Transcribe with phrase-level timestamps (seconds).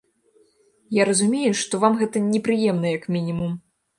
[0.97, 3.55] Я разумею, што вам гэта непрыемна, як мінімум.